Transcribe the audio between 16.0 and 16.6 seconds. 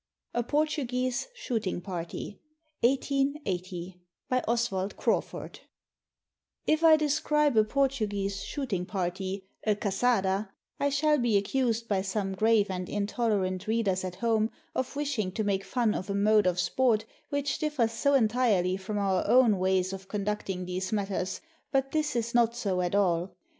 a mode of